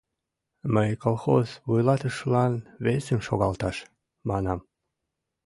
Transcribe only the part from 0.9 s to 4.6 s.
колхоз вуйлатышылан весым шогалташ, манам.